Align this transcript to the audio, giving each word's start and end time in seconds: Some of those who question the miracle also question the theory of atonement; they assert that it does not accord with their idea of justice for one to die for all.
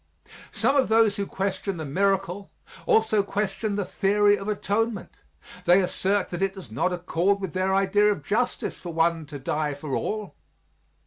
Some 0.51 0.75
of 0.75 0.87
those 0.87 1.17
who 1.17 1.27
question 1.27 1.77
the 1.77 1.85
miracle 1.85 2.49
also 2.87 3.21
question 3.21 3.75
the 3.75 3.85
theory 3.85 4.35
of 4.35 4.47
atonement; 4.47 5.21
they 5.65 5.79
assert 5.79 6.29
that 6.31 6.41
it 6.41 6.55
does 6.55 6.71
not 6.71 6.91
accord 6.91 7.39
with 7.39 7.53
their 7.53 7.75
idea 7.75 8.11
of 8.11 8.23
justice 8.25 8.75
for 8.77 8.91
one 8.91 9.27
to 9.27 9.37
die 9.37 9.75
for 9.75 9.95
all. 9.95 10.33